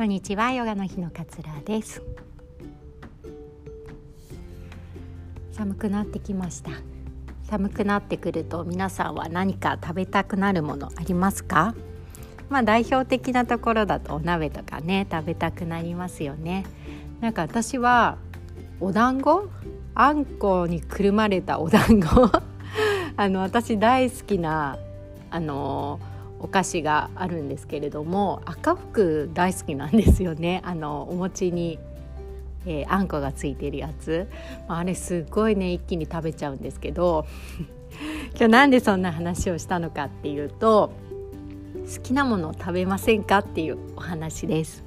[0.00, 0.50] こんにちは。
[0.50, 2.00] ヨガの日のかつらです。
[5.52, 6.70] 寒くなってきました。
[7.42, 11.74] 寒くなってくると皆さんは何か食べたくなるものありますか？
[12.48, 16.64] まあ代表的なところだとお鍋とかね食べたくなりますよね。
[17.20, 18.16] なんか私は
[18.80, 19.50] お団子？
[19.94, 22.32] あんこにくるまれたお団子？
[23.18, 24.78] あの私大好きな
[25.30, 26.00] あの
[26.40, 30.62] お菓子があるんですけれども赤福大好きなんですよね。
[30.66, 31.78] あのお餅に、
[32.66, 34.28] えー、あんこがついてるやつ。
[34.68, 37.26] あれすごいね一気に食べちゃうんですけど。
[38.36, 40.92] 今日なんでそんな話をしたのかっていうと
[41.92, 44.84] 好きなものを食べませんかっていうお話です。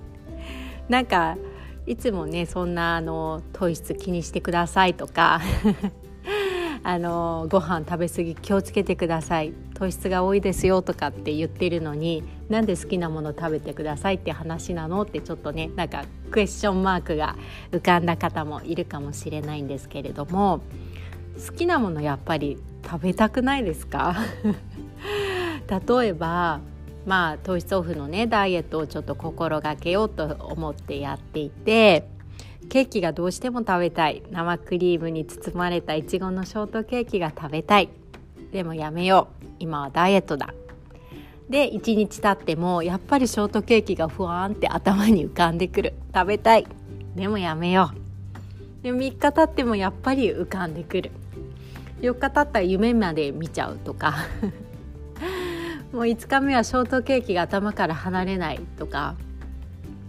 [0.89, 1.37] なんか
[1.85, 5.41] いつもねそんなあの糖質気にしてくださいとか。
[6.85, 9.53] あのご飯食べ過ぎ気をつけてください。
[9.73, 17.35] 糖質が多いですよとかって言ってるのになんで好きなもの食べてくださいって話なのってちょっとねなんかクエスチョンマークが
[17.71, 20.61] 浮かんだ方もいるかもしれないんですけれども
[21.47, 24.15] 好きなものやっぱり食べたくないですか？
[25.97, 26.59] 例えば
[27.05, 32.07] まあ糖質オフのねダイエットをちょっと心がけようと思ってやっていて
[32.67, 34.23] ケーキがどうしても食べたい。
[34.31, 37.89] 生クリームに包まれたいちごのショートケーキが食べたい。
[38.51, 39.45] でもやめよう。
[39.59, 40.53] 今はダイエットだ。
[41.49, 45.93] で1日経ってもやっぱりショートケーキがふわーんって頭に浮かんでくる。
[46.13, 46.67] 食べたい。
[47.15, 47.91] でもやめよ
[48.81, 48.83] う。
[48.83, 51.11] で3日経ってもやっぱり浮かんでくる。
[52.01, 54.15] 4日経ったら夢まで見ちゃうとか。
[55.93, 59.15] もう5日目はショートケーキが頭から離れないとか。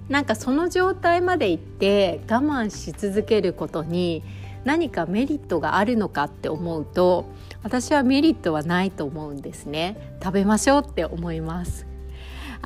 [0.08, 4.22] なんかその状態までいって我慢し続けることに
[4.64, 7.26] 何かメリットがあるのかって思うと
[7.62, 10.16] 私はメリットはないと思うんですね。
[10.22, 11.93] 食べましょうって思います。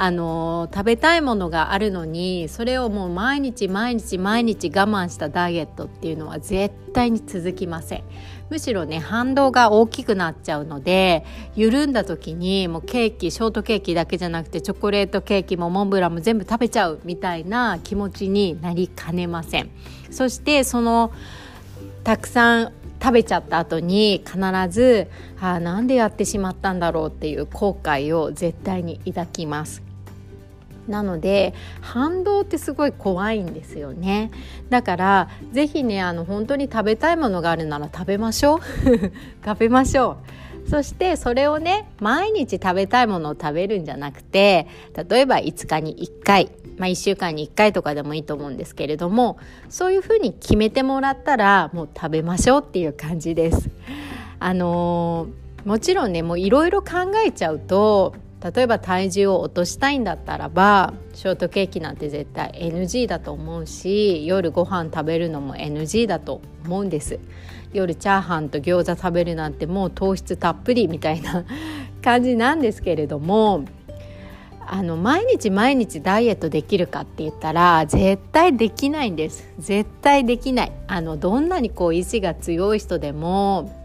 [0.00, 8.04] あの食べたいものがあるのにそれをもう毎日毎日毎日我慢したダイエットっていうのは絶対に続きません。
[8.48, 11.24] むしろね反動が大きくなっちゃうので
[11.56, 19.68] 緩んだ時にもうケーキショートケーキだけじゃなくてチョコレートケーキもモンブランも全部食べちゃうみたいな気持ちになりかねません。
[20.12, 21.10] そしてその
[22.04, 22.72] たくさん
[23.02, 24.38] 食べちゃった後に必
[24.70, 25.08] ず
[25.40, 29.87] 「あなんでやってしまったんだろう」っていう後悔を絶対に抱きます。
[30.88, 34.30] なので反動ってすごい怖いんですよね。
[34.70, 38.60] だから是非ねあの本当に食べたいものがあるなら食べましょう。
[39.44, 40.48] 食べましょう。
[40.68, 44.66] そしてそれをね毎日食べたいものを食べるんじゃなくて
[45.08, 49.38] 例えば5日に1回、まあ、1週間に1回とかでもいいと思うんですけれども
[49.70, 53.70] そういうふうに決めてもらったらもう食べましょうっていう感じです。
[54.40, 67.18] あのー、もちろんねもういろいろ考えちゃうと例えば体重を落としたいんだったらばショートケーキなんて絶対 NG だと思うし夜ご飯食べるのも NG だと思うんです。
[67.72, 71.44] 夜チャーハンと餃子食べるなんてもう糖質たっぷりみたいな
[72.02, 73.64] 感じなんですけれども
[74.66, 79.48] あの毎日毎日ダイエットできるかって言ったら絶対できないんです。
[79.58, 80.72] 絶対できない。
[80.86, 83.77] あのどんなにこう意志が強い人でも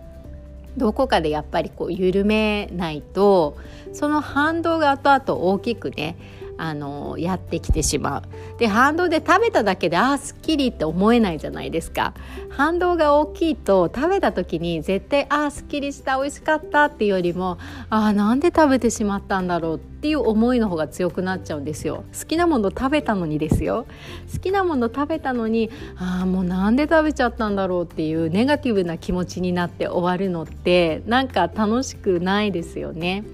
[0.77, 3.57] どこかでやっぱりこう緩めないと
[3.93, 6.15] その反動が後々大きくね
[6.63, 8.23] あのやってきてしまう。
[8.57, 12.13] で反動で食べただけでああすっきりって思えないじゃないですか。
[12.49, 17.57] 反動が大きいと食べた時に絶対ああすっきりした美味しかったっていうよりも
[17.89, 22.05] ああなんで食べてしまったんだろうっていう思いの方が強くなっちゃうんですよ。
[22.17, 23.85] 好きなもの食べたのにですよ。
[24.31, 33.25] 好きなもの食べたのにああもうなんで食べちゃったんだろうっていうネガティブな気持ちになって終わるのってなんか楽しくないですよね。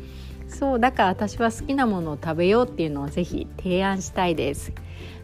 [0.49, 4.73] そうだから私は好きなものを食べようっていうのをぜひ提案したいです。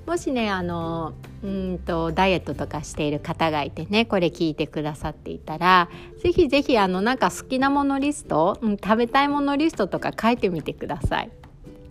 [0.05, 1.13] もしねあの
[1.43, 5.89] うんとダイエットとかしている方がいてねこれ聞いてくださっていたら
[6.21, 11.31] ぜひぜひあのなんか好きなものリスト、うん、食べたいものリストとか書いてみてください。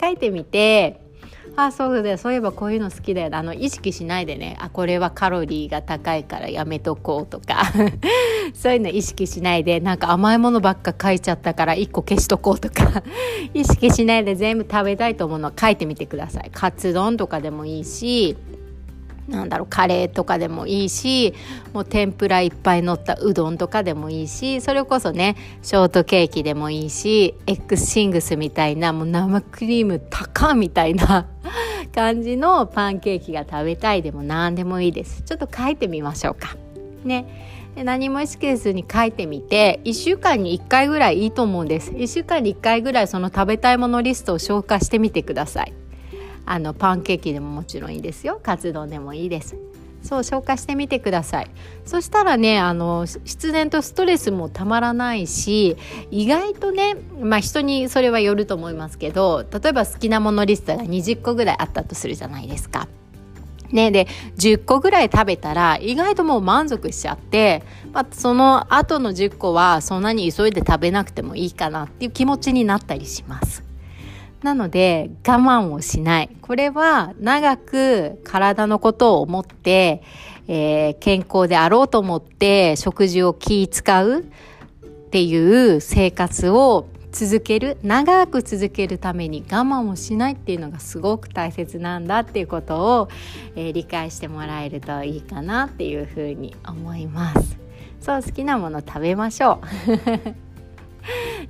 [0.00, 1.03] 書いてみて
[1.56, 4.56] あそうだそういえばこういうの好きだよあの意識しないでね。
[4.60, 7.62] あこれはカロリーが高いからやめとこうとか。
[8.54, 9.80] そういうの意識しないで。
[9.80, 13.02] なんか甘いものばっか書いちゃったから1個消しとこうとか。
[13.54, 15.46] 意識しないで全部食べたいと思うの。
[15.48, 16.50] は書いてみてください。
[16.52, 18.36] カツ丼とかでもいいし。
[19.29, 21.35] なんだろうカレーとかでもいいし
[21.73, 31.26] もう天ぷらいっぱい乗ったうどんとかでもいいしそれこそねショートケーキでもいいし X シングスみたいなもう生クリーム高みたいな
[31.94, 35.23] 感じのパンケーキが食べたいでも何でもいいです。
[35.23, 36.56] ちょっと書いてみましょうか。
[37.05, 37.26] ね。
[37.76, 41.91] 何も意識せずに書いてみて1週間に1回ぐらいいいと思うんです。
[41.91, 45.73] 1週間に1回ぐらいその食べたいものリストを消化してみてください。
[46.46, 49.56] あのパンケーキでももちろんいいですよカツ丼でもいいです
[50.05, 51.50] そう消化してみてください
[51.87, 55.76] そしたらねあの失念とストレスもたまらないし
[56.11, 62.87] 意外とねまあ人にそれはよると思いますけど例えば好きなものリストが20個ぐらいあったとするじゃないですか。
[63.73, 64.06] ね、で
[64.37, 73.64] 10個ぐらい食べたら意外ともう満足しちゃって、まあ、その後の10個はそんなに急いで食べなくてもいいかなっていう気持ちになったりします。
[74.44, 76.31] なので我慢をしない。
[76.43, 80.02] これは長く体のことを思って、
[80.46, 84.25] えー、健康であろうと思って食事を気使うっ
[85.11, 93.08] ていう生活を続ける長く続けるために我慢をしないっていうのがすごく大切なんだっていうことを、
[93.56, 97.56] えー、理解してもらえるといいかなっていうふうに思います。
[98.00, 100.35] そう好きなもの食べましょう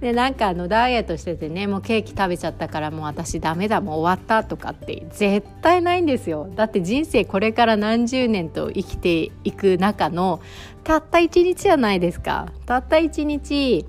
[0.05, 6.51] でなんかあのダイエットしててねもうケーキ食べちゃったからもう私ダメだもう終わったとかって絶対ないんですよ。
[6.55, 10.43] だって人生これから何十年と生きていく中の
[10.83, 12.53] たった一日じゃないですか。
[12.67, 13.87] たった一日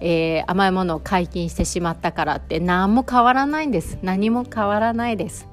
[0.00, 3.96] えー、甘いものを解禁してしまったからって何も変わらないんです。
[4.02, 5.48] 何も変わらないです。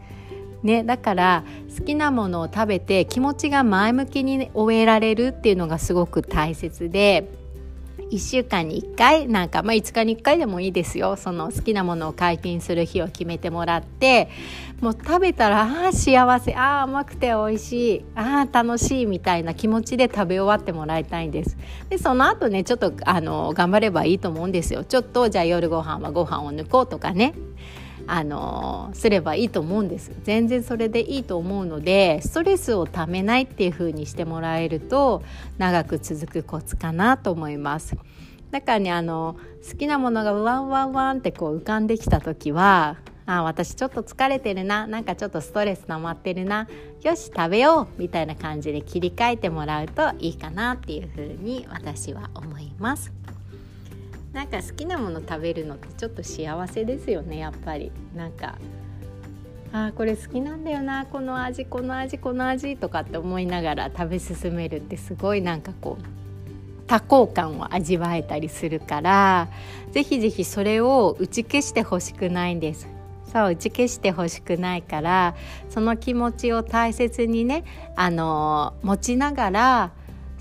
[0.63, 1.44] ね、だから
[1.77, 7.41] 好きなものを食べて気持ちが前向きに終えられるっていうのがすごく大切で
[8.12, 11.16] 1週間に1回なんか、まあ、5日に1回でもいいですよ。
[11.16, 14.30] その好きなものを解禁する日を決めてもらって
[14.81, 16.54] もう食べたらああ幸せ。
[16.54, 18.06] ああ甘くて美味しい。
[18.16, 21.58] ああ楽しいみたいな気持ちで食べ終わってもらいたいんです。
[21.90, 24.84] でその後ねちょっとあの頑張ればいいと思うんですよ。
[24.84, 27.34] ちょっとじゃあ夜ご飯はご飯を抜こうとかね。
[28.13, 35.24] あのすればいいと思うんです全然それでいいと思うのでストレスをためないっていう風にしてもらえると
[35.58, 37.96] 長く続くコツかなと思います
[38.52, 46.68] だからねあの好きなものがワンワンワンってこう浮かんできた時はあ私ちょっと疲れてるななんかちょっとストレス溜まってるな
[47.04, 53.13] よし食べようみたいな感じで切り替えてもらうといいかなっていうふうに私は思います。
[54.33, 57.92] なんか好きなもの食べるのってちょっと幸せですよねやっぱり。
[58.16, 58.57] なんか
[59.74, 66.04] あこれ好きなんだよなこの味この味この味とかって思いながら食べ進めるってすごいなんかこう
[66.88, 69.48] 多幸感を味わえたりするから
[69.92, 72.88] ぜひぜひそれを打ち消してほしくないんです。
[73.31, 75.36] そう打ち消してほしくないから
[75.69, 77.63] その気持ちを大切にね
[77.95, 79.92] あの持ちながら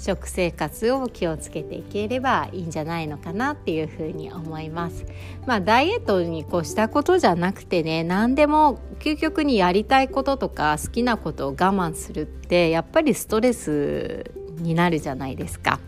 [0.01, 5.05] 食生活を気をつけていければいいんじゃないのかなっていうふうに思います。
[5.47, 14.25] まあダイエットにこうしたことじゃなくてね何でも究極にやりたいこととか好きなことを我慢するってやっぱりストレス
[14.57, 15.81] になるじゃないですか。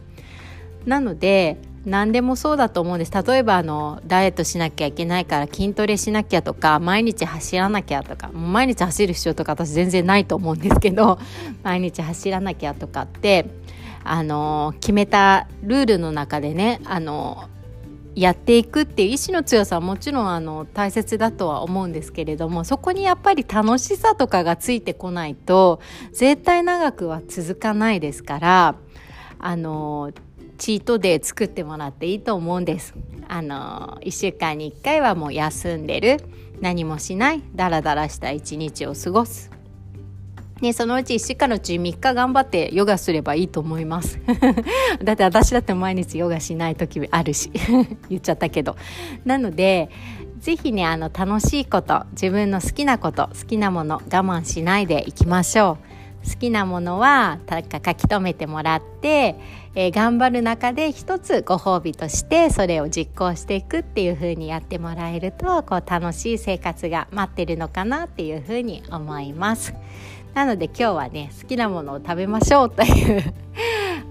[0.84, 11.18] なので何でもそうだと思うんです例えばあのダイエットしなきゃいけないから筋トレしなきゃとか毎日走らなきゃとか毎日走る必要とか私全然ないと思うんですけど
[11.64, 13.46] 毎日走らなきゃとかって
[14.04, 17.48] あの決めたルールの中でねあの
[18.14, 25.80] やっていくっていう意志の強さはもちろんあの大切だとは思うんですけれどもそこにやっぱり楽しさとかがついてこないと
[26.12, 28.74] 絶対長くは続かないですから
[29.38, 30.12] あの
[30.58, 32.94] チートデー作ってもらっていいと思うんです。
[33.26, 36.18] あの1週間に1回はもう休んでる。
[36.60, 37.42] 何もしない。
[37.56, 39.50] ダラダラした一日を過ごす。
[40.62, 44.20] ね、そのうち1週間のうち3日頑張ってヨガすればいいと思います。
[45.02, 47.50] だって私だって毎日ヨガしない時あるし
[48.08, 48.76] 言っちゃったけど。
[49.24, 49.90] なので
[50.38, 55.91] 是非ねあの楽しいこと自分の好きなこと好きなもの我慢しないでいきましょう。
[56.28, 57.62] 好きなものは書
[57.94, 59.36] き留めてもらって、
[59.74, 69.74] えー、頑張る中で一つご褒美としてそれを実行していくっていう風にやってもらえるとこう楽しい生活が待ってるのかなっていう風に思います。
[70.34, 73.34] なので今日はね好きなものを食べましょうという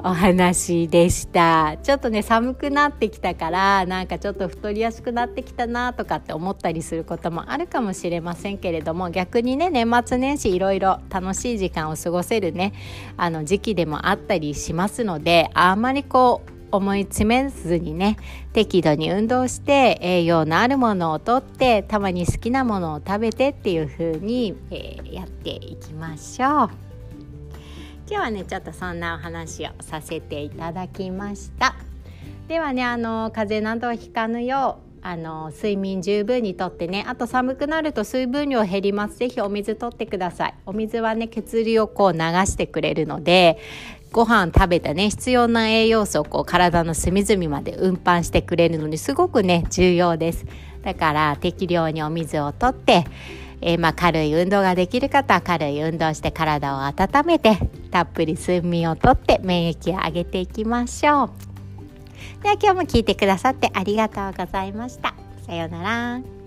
[0.04, 1.78] お話でした。
[1.84, 12.74] ちょっとね寒くなってきたからなんかちょっと太りやすくなってきたなとかって思ったりすることもあるかもしれませんけれども逆にね年末年始いろいろ楽しい時間を過ごせるね
[13.18, 18.18] あの時期でもあったりしますのであんまりこう思い詰めずにね
[18.54, 26.91] 適度に運動して栄養のあるものをとってたまに好きなものを食べてっていう風に、えー、やっていきましょう。
[28.12, 31.76] 今日はねちょっとそんなお話をさせていただきました。
[32.50, 39.16] ではねあの風邪などをひかぬようあの睡眠十分にとってねあと寒くなると水分量減ります。
[39.16, 40.54] ぜひお水とってください。
[40.66, 43.58] お水はね血流をこう流してくれるので
[44.12, 50.46] ご飯食べたね必要な栄養素をこう体の隅々まで運搬してくれるのにすごくね重要です。
[50.82, 53.06] だから適量にお水をとって
[53.62, 57.60] えー、まあ、軽い運動ができる方は軽い運動して体を温めて
[57.92, 61.30] たっぷり睡眠をとって免疫を上げていきましょう。
[62.44, 65.14] では今日も聞いてくださってありがとうございました。
[65.46, 66.41] さようなら。